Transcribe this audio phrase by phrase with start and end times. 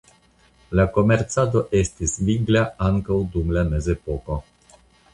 [0.79, 4.43] La komercado estis vigla ankaŭ dum la mezepoko.